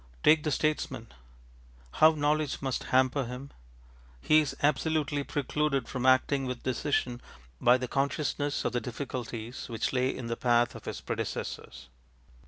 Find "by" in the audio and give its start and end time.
7.61-7.77